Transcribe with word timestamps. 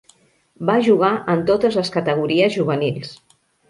Va 0.69 0.77
jugar 0.87 1.11
en 1.35 1.45
totes 1.53 1.79
les 1.83 1.95
categories 2.01 2.61
juvenils. 2.61 3.19